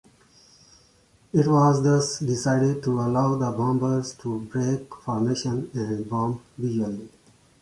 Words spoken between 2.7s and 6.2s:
to allow the bombers to break formation and